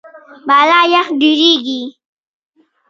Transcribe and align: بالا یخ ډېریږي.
بالا 0.47 0.79
یخ 0.93 1.07
ډېریږي. 1.19 1.81